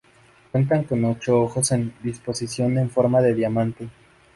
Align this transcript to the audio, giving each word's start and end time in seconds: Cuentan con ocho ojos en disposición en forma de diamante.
Cuentan 0.51 0.85
con 0.85 1.05
ocho 1.05 1.39
ojos 1.41 1.71
en 1.73 1.93
disposición 2.01 2.79
en 2.79 2.89
forma 2.89 3.21
de 3.21 3.35
diamante. 3.35 3.87